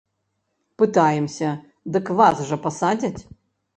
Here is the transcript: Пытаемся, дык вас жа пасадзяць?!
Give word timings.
Пытаемся, 0.81 1.49
дык 1.97 2.05
вас 2.23 2.37
жа 2.49 2.57
пасадзяць?! 2.65 3.17